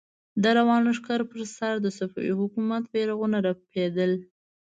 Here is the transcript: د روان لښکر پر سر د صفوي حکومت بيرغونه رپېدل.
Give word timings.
د 0.41 0.43
روان 0.57 0.79
لښکر 0.87 1.19
پر 1.29 1.39
سر 1.57 1.73
د 1.81 1.87
صفوي 1.97 2.33
حکومت 2.41 2.83
بيرغونه 2.93 3.37
رپېدل. 3.47 4.11